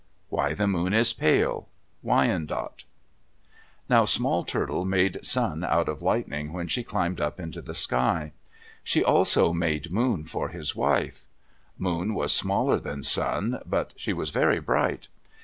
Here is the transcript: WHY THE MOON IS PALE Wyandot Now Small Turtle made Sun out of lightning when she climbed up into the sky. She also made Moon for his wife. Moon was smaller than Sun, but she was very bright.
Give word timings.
WHY 0.29 0.55
THE 0.55 0.65
MOON 0.65 0.95
IS 0.95 1.13
PALE 1.13 1.69
Wyandot 2.01 2.85
Now 3.87 4.03
Small 4.05 4.43
Turtle 4.43 4.83
made 4.83 5.23
Sun 5.23 5.63
out 5.63 5.87
of 5.87 6.01
lightning 6.01 6.53
when 6.53 6.67
she 6.67 6.81
climbed 6.83 7.21
up 7.21 7.39
into 7.39 7.61
the 7.61 7.75
sky. 7.75 8.31
She 8.83 9.03
also 9.03 9.53
made 9.53 9.91
Moon 9.91 10.23
for 10.23 10.49
his 10.49 10.75
wife. 10.75 11.25
Moon 11.77 12.15
was 12.15 12.33
smaller 12.33 12.79
than 12.79 13.03
Sun, 13.03 13.61
but 13.63 13.93
she 13.95 14.11
was 14.11 14.31
very 14.31 14.59
bright. 14.59 15.07